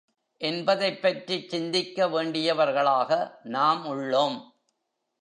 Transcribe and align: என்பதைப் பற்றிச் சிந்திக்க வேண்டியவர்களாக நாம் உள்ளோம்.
என்பதைப் 0.41 1.01
பற்றிச் 1.01 1.49
சிந்திக்க 1.49 2.07
வேண்டியவர்களாக 2.07 3.31
நாம் 3.43 3.85
உள்ளோம். 3.85 4.37